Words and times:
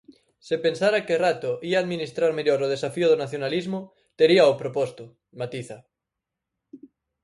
"Se 0.47 0.55
pensara 0.65 1.05
que 1.05 1.21
Rato 1.25 1.51
ía 1.69 1.77
administrar 1.83 2.31
mellor 2.37 2.59
o 2.65 2.71
desafío 2.73 3.07
do 3.09 3.21
nacionalismo, 3.23 3.79
teríao 4.19 4.59
proposto", 4.61 5.03
matiza. 5.39 5.77